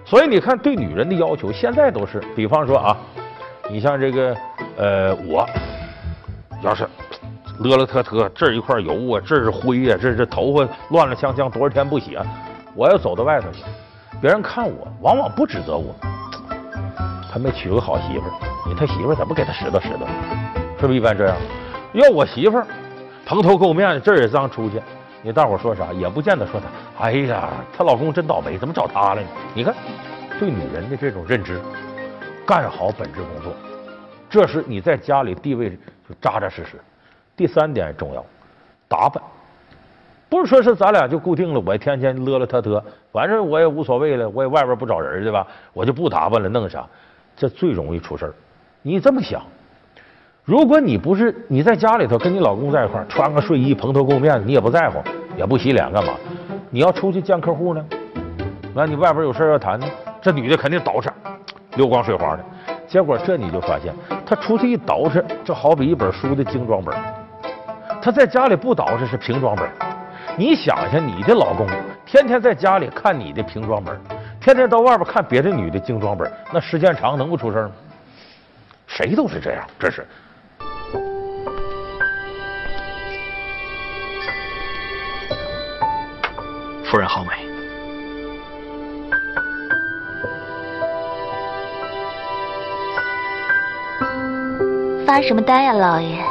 [0.06, 2.98] 所以你看，对女人的要求现在都是，比方说啊，
[3.70, 4.36] 你像这个
[4.78, 5.46] 呃，我
[6.62, 6.88] 要是。
[7.60, 12.26] 勒勒特特，这一块油啊，这是灰呀，这这头发乱了锵锵，多少天不洗啊？
[12.74, 13.64] 我要走到外头去，
[14.22, 15.94] 别人看我，往往不指责我，
[17.32, 18.32] 他没娶个好媳妇儿，
[18.68, 20.08] 你他媳妇儿怎么给他拾掇拾掇？
[20.80, 21.38] 是不是一般这样？
[21.94, 22.66] 要我媳妇儿
[23.26, 24.82] 蓬头垢面，这也脏出去，
[25.22, 25.92] 你大伙说啥？
[25.94, 27.06] 也不见得说他。
[27.06, 29.28] 哎呀，她老公真倒霉，怎么找她了呢？
[29.54, 29.76] 你看，
[30.40, 31.60] 对女人的这种认知，
[32.46, 33.54] 干好本职工作，
[34.30, 35.70] 这是你在家里地位
[36.08, 36.80] 就扎扎实实。
[37.36, 38.24] 第三点重要，
[38.88, 39.24] 打扮，
[40.30, 45.46] 不是说是咱俩就固定了，我天天乐乐特特，反正我也无所谓了，我也外边不找人对吧？
[45.74, 46.86] 我就不打扮了，弄啥？
[47.36, 48.34] 这最容易出事儿。
[48.82, 49.41] 你这么想，
[50.44, 55.02] 如果你不是你在家里头跟你老公在一块儿，穿个睡衣蓬头垢面，你也不在乎，
[55.38, 56.13] 也不洗脸干嘛？
[56.70, 57.86] 你要出去见客户呢？
[58.74, 59.88] 那你外边有事要谈呢？
[60.22, 61.10] 这女的肯定捯饬，
[61.76, 62.46] 溜光水滑的。
[62.88, 63.94] 结果这你就发现，
[64.26, 66.96] 她出去一捯饬，就好比一本书的精装本。
[68.02, 69.70] 他在家里不捯饬是平装本，
[70.36, 71.68] 你想想，你的老公
[72.06, 73.96] 天天在家里看你的平装本，
[74.40, 77.72] 天天到外边看别的女的精装本，那时间长能不出事吗？
[78.88, 80.06] 谁都是这样，这是。
[86.84, 87.32] 夫人好美，
[95.06, 96.31] 发什么呆呀，老爷？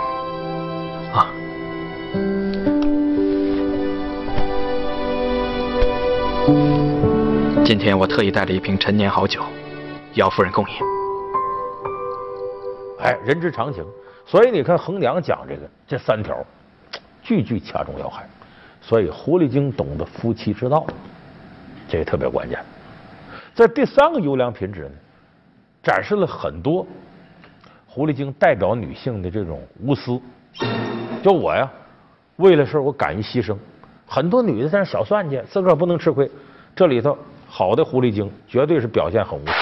[7.70, 9.40] 今天我特意带了一瓶陈年好酒，
[10.14, 10.74] 姚夫人共饮。
[12.98, 13.86] 哎，人之常情。
[14.26, 16.36] 所以你看，衡娘讲这个这三条，
[17.22, 18.28] 句句掐中要害。
[18.80, 20.84] 所以狐狸精懂得夫妻之道，
[21.88, 22.58] 这个特别关键。
[23.54, 24.90] 在第三个优良品质呢，
[25.80, 26.84] 展示了很多
[27.86, 30.20] 狐狸精代表女性的这种无私。
[31.22, 31.70] 就我呀，
[32.34, 33.56] 为了事我敢于牺牲。
[34.08, 36.28] 很多女的在那小算计，自个儿不能吃亏。
[36.74, 37.16] 这里头
[37.52, 39.52] 好的狐狸精绝对是表现很无私。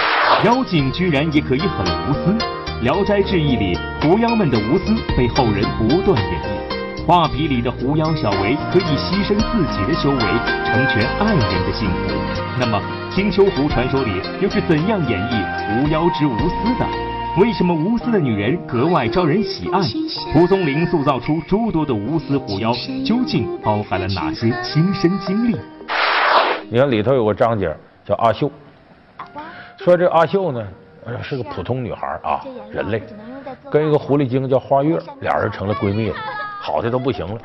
[0.45, 2.33] 妖精居然也可以很无私，
[2.83, 7.07] 《聊斋志异》里狐妖们的无私被后人不断演绎。
[7.07, 10.21] 画皮里的狐妖小维可以牺牲自己的修为，
[10.67, 12.13] 成全爱人的幸福。
[12.61, 12.79] 那么，
[13.11, 14.11] 青丘狐传说里
[14.43, 16.87] 又是怎样演绎狐妖之无私的？
[17.41, 19.81] 为什么无私的女人格外招人喜爱？
[20.35, 22.71] 蒲松龄塑造出诸多的无私狐妖，
[23.07, 25.57] 究竟包含了哪些亲身经历？
[26.71, 28.51] 你看里头有个章节叫阿秀，
[29.79, 30.69] 说这阿秀呢
[31.23, 33.03] 是个普通女孩啊，人类，
[33.71, 36.17] 跟一个狐狸精叫花月，俩人成了闺蜜了，
[36.61, 37.41] 好的都不行了。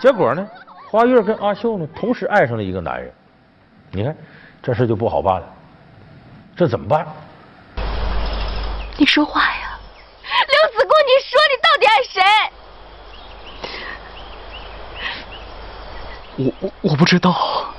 [0.00, 0.48] 结果呢，
[0.88, 3.12] 花月跟阿秀呢同时爱上了一个男人，
[3.90, 4.16] 你看
[4.62, 5.46] 这事就不好办了，
[6.54, 7.04] 这怎么办？
[8.96, 9.76] 你说话呀，
[10.22, 12.22] 刘子固，你说你到底爱谁？
[16.36, 17.73] 我我我不知道。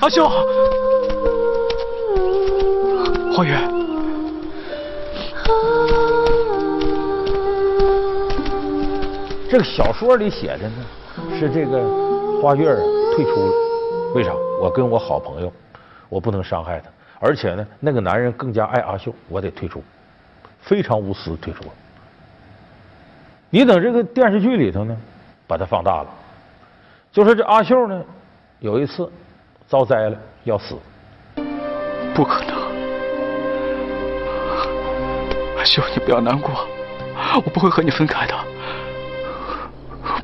[0.00, 0.28] 阿秀，
[3.34, 3.56] 花月。
[9.50, 10.86] 这个小说里写的呢，
[11.38, 11.82] 是这个
[12.40, 12.74] 花月
[13.14, 13.52] 退出了，
[14.14, 14.32] 为啥？
[14.60, 15.52] 我跟我好朋友，
[16.08, 16.88] 我不能伤害他，
[17.20, 19.84] 而且呢，那个男人更加爱阿秀，我得退出，
[20.60, 21.62] 非常无私退出。
[23.50, 24.96] 你等这个电视剧里头呢，
[25.46, 26.08] 把它放大了，
[27.12, 28.02] 就说这阿秀呢，
[28.60, 29.12] 有一次
[29.68, 30.78] 遭灾了，要死，
[32.14, 32.54] 不可能，
[35.58, 36.66] 阿秀，你不要难过，
[37.44, 38.34] 我不会和你分开的。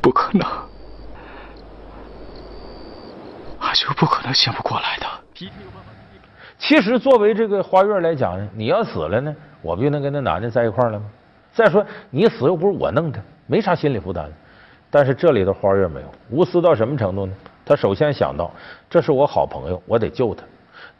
[0.01, 0.49] 不可能，
[3.59, 5.07] 阿秀不可能醒不过来的。
[6.59, 11.05] 其实作为这个花月来讲呢，你要死了呢，我不就能跟那男的在一块了吗？
[11.53, 14.31] 再说你死又不是我弄的，没啥心理负担。
[14.91, 17.33] 但是这里的花月没有无私到什么程度呢？
[17.65, 18.51] 他首先想到
[18.89, 20.45] 这是我好朋友，我得救他。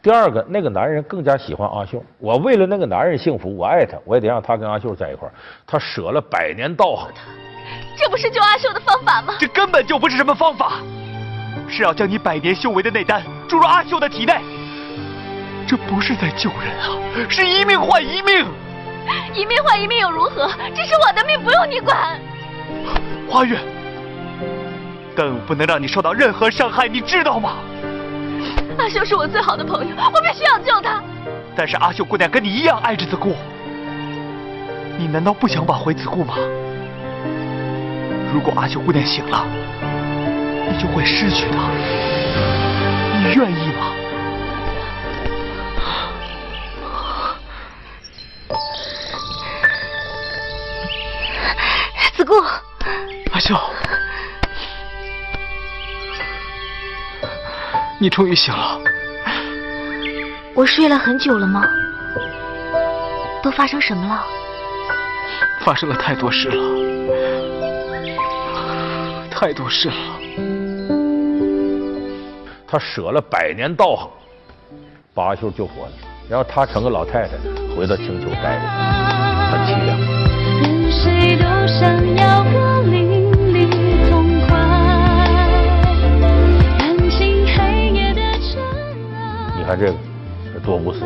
[0.01, 5.27] 第二个，那个男人更加喜欢阿秀，我为了那个男人幸福，我爱他，我也得让他跟阿秀在一块
[5.65, 7.09] 他舍了百年道行。
[7.95, 9.35] 这不是救阿秀的方法吗？
[9.39, 10.81] 这根本就不是什么方法，
[11.67, 14.33] 是要将你百年修为的内丹注入阿秀的体内。
[15.67, 16.95] 这不是在救人啊，
[17.27, 18.45] 是一命换一命。
[19.33, 20.49] 一命换一命又如何？
[20.73, 22.19] 这是我的命，不用你管。
[23.29, 23.59] 花月，
[25.13, 27.57] 更不能让你受到任何伤害，你知道吗？
[28.77, 31.03] 阿秀是我最好的朋友，我必须要救她。
[31.55, 33.35] 但是阿秀姑娘跟你一样爱着子固，
[34.97, 36.35] 你难道不想挽回子固吗？
[38.33, 39.45] 如果阿秀姑娘醒了，
[40.71, 41.69] 你就会失去她，
[43.17, 43.93] 你愿意吗？
[53.31, 53.55] 阿秀，
[57.99, 58.81] 你终于醒了。
[60.53, 61.65] 我睡了很久了吗？
[63.41, 64.25] 都发生什么了？
[65.63, 66.63] 发生了太多事了。
[69.29, 69.95] 太多事了，
[72.67, 74.09] 他舍了百年道行，
[75.13, 75.91] 把阿秀救活了，
[76.27, 77.37] 然后他成个老太太，
[77.75, 79.16] 回到青丘待着，
[89.67, 89.97] 看这个，
[90.53, 91.03] 这多无私！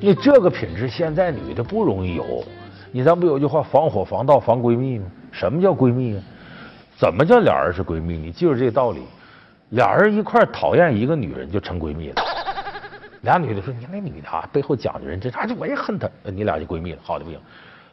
[0.00, 2.42] 你这个品质，现在女的不容易有。
[2.90, 5.04] 你咱不有句话，防火防盗防闺蜜吗？
[5.30, 6.22] 什么叫闺蜜啊？
[6.96, 8.16] 怎么叫俩人是闺蜜？
[8.16, 9.02] 你记住这个道理，
[9.68, 12.22] 俩人一块讨厌一个女人就成闺蜜了。
[13.20, 17.38] 俩女的说：“你那女的啊，背后讲究人，这啥就我也恨她。”你俩就闺蜜了，好的不行。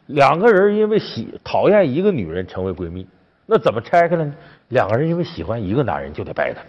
[0.08, 3.06] 两个人因为喜讨厌一个女人成为闺蜜，
[3.46, 4.34] 那怎么拆开了呢？
[4.68, 6.60] 两个人因为喜欢一个男人就得掰开。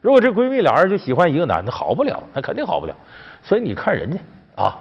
[0.00, 2.94] 如果这闺蜜俩人就喜欢一个男的，好不了，那肯定好不了。
[3.42, 4.18] 所以你看人家
[4.56, 4.78] 啊，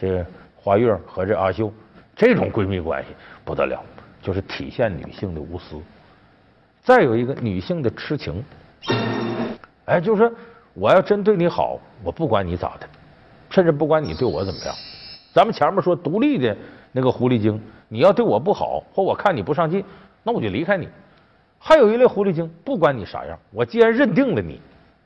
[0.00, 1.72] 这个花月和这阿秀
[2.14, 3.08] 这种闺蜜关系
[3.44, 3.82] 不得了。
[4.20, 5.80] 就是体现女性的无私，
[6.82, 8.44] 再有一个女性的痴情。
[9.84, 10.30] 哎，就是说
[10.74, 12.88] 我要真对你好，我不管你咋的，
[13.48, 14.74] 甚至不管你对我怎么样。
[15.32, 16.56] 咱们前面说独立的
[16.92, 19.84] 那个狐狸精，你要对我不好，或我看你不上进，
[20.22, 20.88] 那我就离开你。
[21.58, 24.60] 还有一类狐狸精，不管你啥样，我既然认定了你，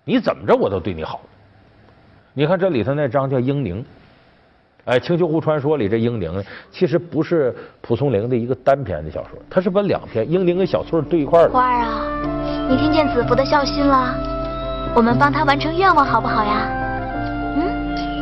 [0.05, 1.21] 你怎么着我都对你好。
[2.35, 3.85] 你看这里头那张叫英宁。
[4.85, 6.43] 哎，《青丘狐传说》里这英宁呢，
[6.73, 11.49] 其实不是蒲松龄的一个单篇的小说，它是分两篇，英宁跟小翠对一块儿。
[11.51, 14.15] 花儿啊，你听见子服的孝心了？
[14.95, 16.82] 我们帮他完成愿望好不好呀？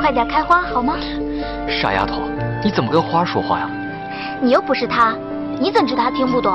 [0.01, 0.97] 嗯，快点开花好吗？
[1.69, 2.23] 傻丫头，
[2.65, 3.71] 你怎么跟花说话呀？
[4.41, 5.15] 你又不是他，
[5.61, 6.51] 你怎知道他听不懂？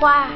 [0.00, 0.28] 花儿，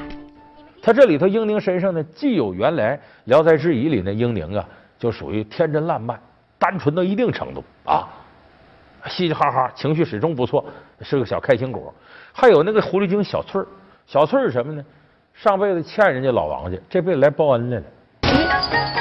[0.83, 4.65] 他这里头英宁身上呢，既有原来《聊斋志异》里那英宁啊，
[4.99, 6.19] 就属于天真烂漫。
[6.59, 8.07] 单纯到一定程度啊，
[9.07, 10.65] 嘻嘻哈哈，情绪始终不错，
[11.01, 11.93] 是个小开心果。
[12.33, 13.67] 还有那个狐狸精小翠儿，
[14.07, 14.85] 小翠儿是什么呢？
[15.35, 18.92] 上辈子欠人家老王家，这辈子来报恩来了。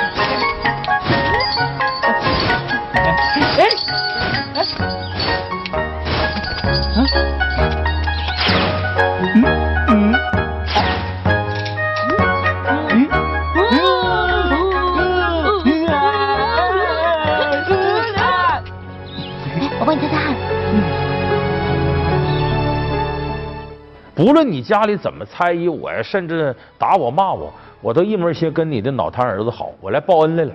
[24.22, 27.51] 不论你家里怎么猜疑我呀，甚至打我骂我，
[27.82, 30.51] 我都一门心跟你的脑瘫儿子好，我来报恩来了。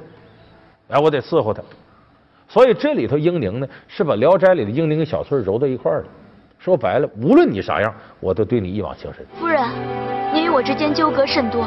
[0.91, 1.61] 哎，我得伺候他。
[2.47, 6.05] 所以这里头英宁呢，是把《聊斋》里的英宁跟小翠揉到一块儿了。
[6.61, 9.27] 说白了，无论你啥样，我都对你一往情深。
[9.37, 9.61] 夫人，
[10.33, 11.67] 你与我之间纠葛甚多，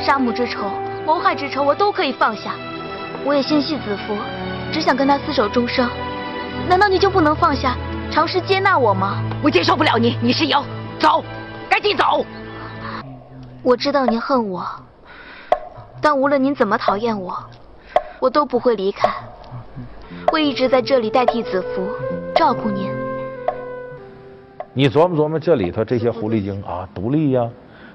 [0.00, 0.70] 杀母之仇、
[1.04, 2.52] 谋害之仇，我都可以放下。
[3.22, 4.16] 我也心系子服，
[4.72, 5.86] 只想跟他厮守终生。
[6.70, 7.76] 难道你就不能放下，
[8.10, 9.22] 尝试接纳我吗？
[9.42, 10.64] 我接受不了你，你是妖，
[10.98, 11.22] 走，
[11.68, 12.24] 赶紧走。
[13.62, 14.64] 我知道您恨我，
[16.00, 17.36] 但无论您怎么讨厌我，
[18.20, 19.08] 我都不会离开，
[20.26, 21.88] 会一直在这里代替子服
[22.34, 22.90] 照顾您。
[24.72, 27.48] 你琢磨琢磨这里头这些狐狸精啊，独立呀、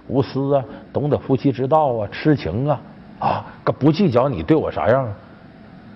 [0.08, 2.82] 无私啊，懂得夫妻之道啊，痴情啊，
[3.20, 5.14] 啊，可不计较你对我啥样啊？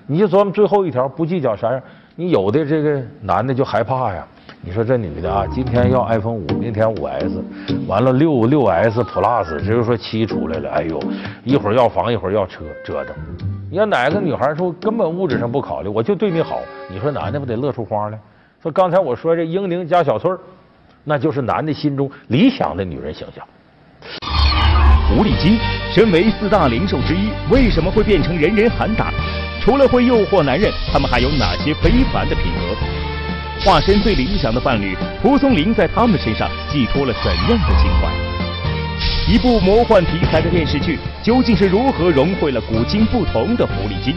[0.06, 1.82] 你就琢磨最后一条，不计较啥样。
[2.16, 4.28] 你有的这个男的就害怕呀。
[4.66, 7.44] 你说这女的啊，今天要 iPhone 五，明天五 S，
[7.86, 11.04] 完了六六 S Plus，只有说七出来了，哎呦，
[11.44, 13.14] 一会儿要房，一会儿要车，折腾。
[13.70, 18.18] 你要哪个女孩说根本物质上不考虑，我就对你好，你说男的不得乐出花来？
[18.62, 20.40] 说刚才我说这英宁加小翠儿。
[21.04, 23.46] 那就是男的心中理想的女人形象。
[25.10, 25.60] 狐狸精
[25.94, 29.12] 身为四大灵兽之一，为什么会变成人人喊打？
[29.62, 33.03] 除了会诱惑男人，他们还有哪些非凡的品格？
[33.64, 38.12] 化身最理想的伴侣，蒲松龄在他们身上寄托了怎样的情怀？
[39.26, 44.14] 一部魔幻题材的电视剧，究竟是如何融汇了古今不同的狐狸精？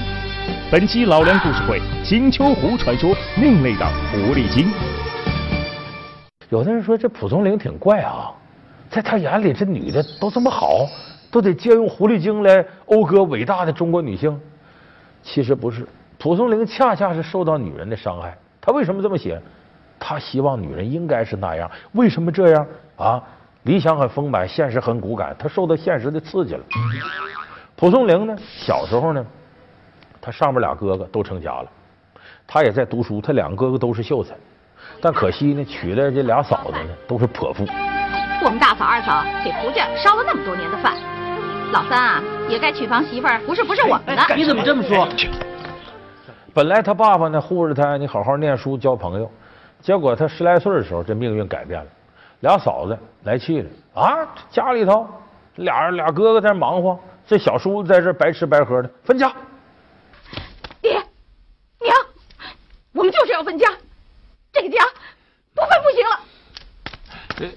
[0.69, 4.69] 本期老梁故事会：青丘狐传说另类的狐狸精。
[6.49, 8.33] 有的人说这蒲松龄挺怪啊，
[8.91, 10.89] 在他眼里这女的都这么好，
[11.31, 14.37] 都得借用狐狸精来讴歌伟大的中国女性。
[15.23, 15.87] 其实不是，
[16.19, 18.37] 蒲松龄恰恰是受到女人的伤害。
[18.67, 19.41] 他为什么这么写？
[19.97, 21.71] 他希望女人应该是那样。
[21.93, 23.23] 为什么这样啊？
[23.63, 25.35] 理想很丰满，现实很骨感。
[25.39, 26.61] 他受到现实的刺激了。
[27.77, 29.25] 蒲松龄呢，小时候呢，
[30.21, 31.67] 他上面俩哥哥都成家了，
[32.45, 33.21] 他也在读书。
[33.21, 34.35] 他两个哥哥都是秀才。
[35.01, 37.65] 但可惜呢，娶的这俩嫂子呢都是泼妇。
[38.45, 40.95] 我们大嫂、二嫂给蒲家烧了那么多年的饭，
[41.73, 44.35] 老三啊也该娶房媳妇儿，不是不是我们的。
[44.37, 45.09] 你怎么这么说？
[46.57, 49.31] 本来他爸爸呢护着他，你好好念书交朋友，
[49.83, 51.91] 结果他十来岁的时候，这命运改变了，
[52.41, 54.27] 俩嫂子来气了啊！
[54.51, 55.07] 家里头
[55.57, 59.31] 俩俩哥哥在那忙活，这小叔在这白吃白喝的，分家。
[60.81, 61.95] 爹娘，
[62.95, 63.69] 我们就是要分家。
[64.51, 64.83] 这个家
[65.55, 66.21] 不分不行了。
[67.37, 67.51] 这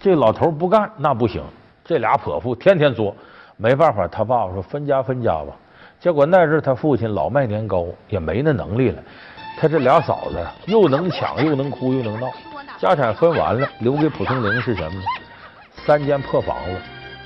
[0.00, 1.44] 这老头不干那不行，
[1.84, 3.14] 这俩泼妇天天作，
[3.58, 4.08] 没办法。
[4.08, 5.54] 他爸爸说分家分家吧。
[6.00, 9.02] 结果那阵他父亲老卖年糕，也没那能力了。
[9.58, 12.28] 他这俩嫂子又能抢又能哭又能闹，
[12.78, 15.04] 家产分完了，留给蒲松龄是什么呢？
[15.84, 16.76] 三间破房子，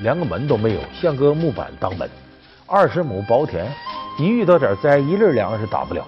[0.00, 2.08] 连个门都没有，现搁木板当门。
[2.66, 3.66] 二十亩薄田，
[4.18, 6.02] 一遇到点灾，一粒粮食打不了。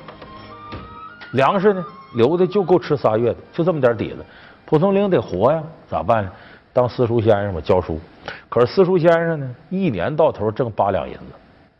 [1.32, 1.84] 粮食呢？
[2.14, 4.24] 留的就够吃仨月的，就这么点底子。
[4.64, 6.32] 蒲松龄得活呀，咋办呢？
[6.72, 8.00] 当私塾先生吧，教书。
[8.48, 11.24] 可是私塾先生呢，一年到头挣八两银子。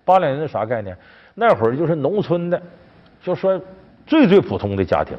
[0.04, 0.96] 八两银子啥概念？
[1.34, 2.60] 那会儿就是农村的，
[3.22, 3.60] 就说
[4.06, 5.16] 最最普通的家庭，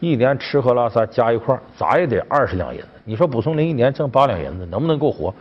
[0.00, 2.88] 一年吃喝拉撒加一块咋也得二十两银子。
[3.04, 5.34] 你说蒲松龄一年挣八两银子，能不能够活？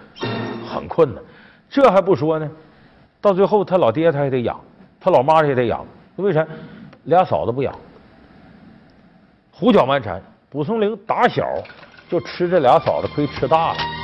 [0.66, 1.24] 很困难。
[1.70, 2.50] 这还不说呢，
[3.22, 4.60] 到最后他老爹他也得养，
[5.00, 5.86] 他老妈也得养。
[6.16, 6.46] 为啥？
[7.04, 7.74] 俩嫂子不养。
[9.52, 11.46] 胡搅蛮缠，蒲松龄打小
[12.10, 13.97] 就吃这俩嫂子亏吃大了。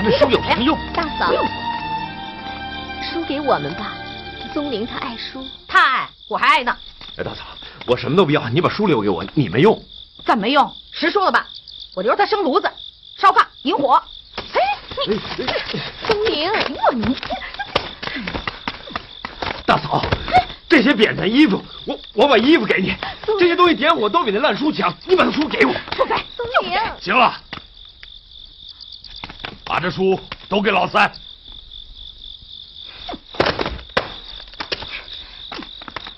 [0.00, 0.78] 拿着书有什么用？
[0.94, 1.30] 大嫂，
[3.02, 3.92] 书给我们吧。
[4.54, 6.74] 松龄他爱书，他爱，我还爱呢。
[7.18, 7.42] 哎，大嫂，
[7.84, 9.78] 我什么都不要，你把书留给我，你没用。
[10.24, 10.74] 怎么没用？
[10.90, 11.46] 实说了吧，
[11.94, 12.70] 我留着他生炉子、
[13.18, 14.02] 烧炕、引火。
[14.36, 15.20] 哎，你
[16.06, 17.14] 松龄，我你
[19.66, 20.02] 大嫂，
[20.66, 22.96] 这些扁担衣服，我我把衣服给你。
[23.38, 25.74] 这些东西点火都比那烂书强，你把那书给我。
[25.94, 26.72] 不给，松龄。
[27.02, 27.34] 行了，
[29.70, 30.18] 把这书
[30.48, 31.08] 都给老三。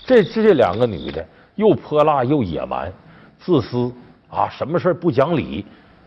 [0.07, 1.23] 这这这两个女的
[1.57, 2.91] 又泼辣又野蛮，
[3.39, 3.93] 自私
[4.31, 5.67] 啊，什么事不讲理，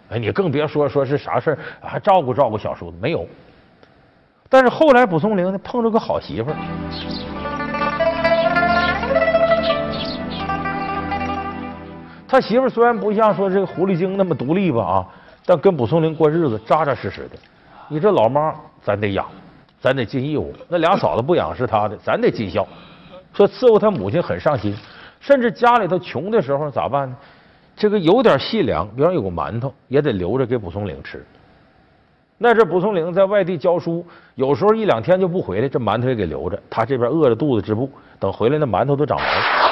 [0.10, 3.28] 哎，你更别说说是啥事儿，还照顾照顾小叔子没有。
[4.50, 6.56] 但是后来卜松龄呢，碰着个好媳妇儿。
[12.28, 15.06] 他媳妇儿虽然不像说这个狐狸精那么独立吧啊，
[15.46, 17.38] 但跟蒲松龄过日子扎扎实实的。
[17.88, 19.26] 你这老妈咱得养，
[19.80, 20.54] 咱得尽义务。
[20.68, 22.68] 那俩嫂子不养是他的，咱得尽孝。
[23.34, 24.76] 说伺候他母亲很上心，
[25.20, 27.16] 甚至家里头穷的时候咋办呢？
[27.76, 31.26] 这个有点细粮，比方有个馒头，也得留着给蒲松龄吃。
[32.38, 36.58] 那这蒲松龄在外地教书，有时候一两天就不回来，这馒头也给留着。
[36.70, 37.90] 他这边饿着肚子织布，
[38.20, 39.65] 等回来那馒头都长毛。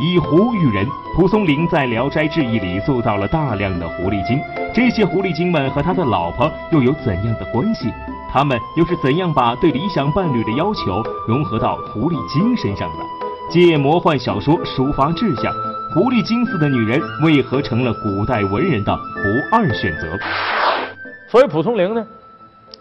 [0.00, 4.40] 以狐喻人，蒲松龄在《聊斋志异》里塑造了大量的狐狸精。
[4.74, 7.92] 这些狐狸精们和他的老婆又有怎样的关系？
[8.30, 13.04] 他们又是怎样把对理想伴侣的要求融合到狐狸精身上的？
[13.50, 15.52] 借魔幻小说抒发志向。
[15.94, 20.18] 狐狸精似的女人为何成了古代文人的不二选择？
[21.30, 22.06] 所以蒲松龄呢，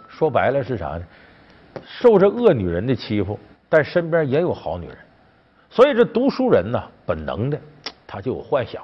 [0.10, 1.02] 说白了是啥呢？
[1.86, 4.98] 受着恶女人的欺负，但身边也有好女人。
[5.70, 7.59] 所以这读书人呢，本能的
[8.07, 8.82] 他就有幻想，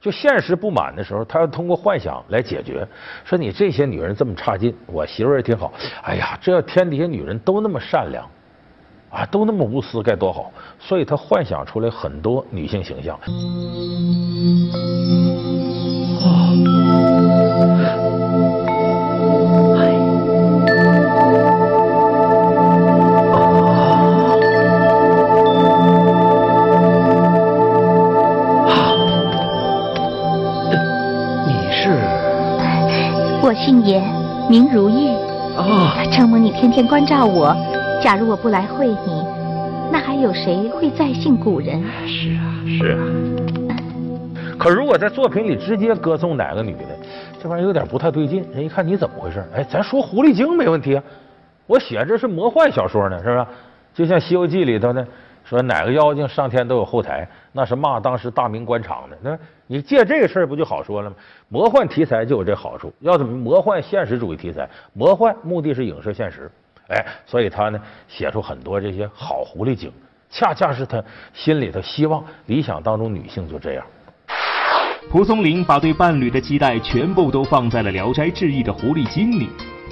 [0.00, 2.86] 就现实不满的时候，他要通过幻想来解决。
[3.24, 5.72] 说你这些女人这么差劲，我媳妇儿也挺好。
[6.02, 8.28] 哎呀，这要天底下女人都那么善良。
[9.10, 10.50] 啊，都那么无私，该多好！
[10.78, 13.20] 所以他幻想出来很多女性形象。
[33.64, 34.02] 姓严，
[34.50, 35.06] 名如玉。
[35.56, 37.54] 哦，承蒙你天天关照我。
[38.02, 39.24] 假如我不来会你，
[39.92, 41.80] 那还有谁会再信古人？
[42.04, 42.98] 是啊，是啊。
[44.58, 46.88] 可如果在作品里直接歌颂哪个女的，
[47.40, 48.44] 这玩意儿有点不太对劲。
[48.52, 49.44] 人一看你怎么回事？
[49.54, 51.02] 哎，咱说狐狸精没问题啊。
[51.68, 53.46] 我写这是魔幻小说呢，是不是？
[53.94, 55.06] 就像《西游记》里头呢，
[55.44, 59.18] 说哪个妖精上天都有后台，那是骂当时大明官场的。
[59.22, 61.16] 那你借这个事儿不就好说了吗？
[61.48, 62.92] 魔幻题材就有这好处。
[63.00, 64.68] 要怎么魔幻现实主义题材？
[64.92, 66.50] 魔幻目的是影射现实。
[66.88, 69.90] 哎，所以他呢写出很多这些好狐狸精，
[70.30, 73.84] 恰恰是他心里头希望、理想当中女性就这样。
[75.10, 79.48] 蒲松龄把对伴侣的期待全部都放在了《聊斋志异》的狐狸精里。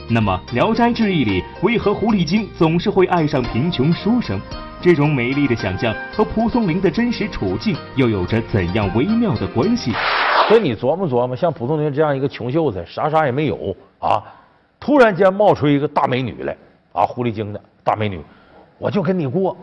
[0.08, 4.40] 那么，《聊斋志异》里为何狐狸精总是会爱上贫穷书生？
[4.80, 9.92] 这种美丽的想象和蒲松龄的真实处境又有着怎样微妙的关系？
[10.48, 14.22] 所以你琢磨琢磨，像蒲松龄这样一个穷秀才，啥啥也没有啊，
[14.78, 16.56] 突然间冒出一个大美女来。
[16.92, 18.20] 啊，狐狸精的大美女，
[18.76, 19.56] 我就跟你过，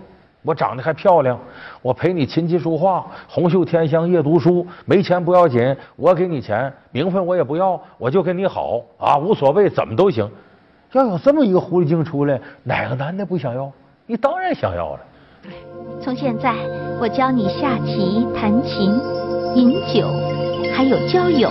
[0.44, 1.38] 我长得还漂亮，
[1.82, 10.26] 我陪你琴棋书画，红袖添香夜读书，没钱不要紧，我给你钱，名分我也不要，我就跟你好啊，无所谓，怎么都行。
[10.94, 13.70] 要有这么一个狐狸精出来，哪个男的不想要？
[14.10, 15.02] 你当然想要了。
[16.02, 16.56] 从现在，
[16.98, 18.98] 我教你下棋、弹琴、
[19.54, 20.08] 饮酒，
[20.74, 21.50] 还有交友。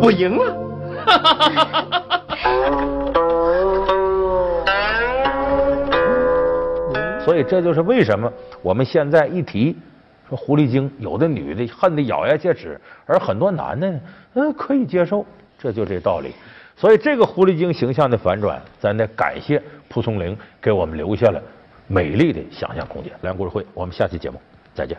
[0.00, 0.56] 我赢了。
[7.24, 8.32] 所以这就是为什么
[8.62, 9.76] 我们现在一提
[10.28, 14.00] 说狐狸精，有的女的恨得咬牙切齿，而很多男的呢，
[14.34, 15.26] 嗯，可以接受，
[15.58, 16.32] 这就这道理。
[16.78, 21.42] 所以这个狐狸精形象的反转，咱得感谢蒲松龄给我们留下了
[21.88, 23.12] 美丽的想象空间。
[23.22, 24.40] 梁，故事会，我们下期节目
[24.72, 24.96] 再见。